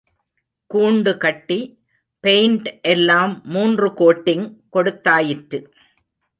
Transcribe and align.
கூண்டுகட்டி, 0.65 1.57
paint 2.19 2.79
எல்லாம் 2.81 3.41
மூன்று 3.43 3.89
coating 3.93 4.45
கொடுத்தாயிற்று. 4.73 5.59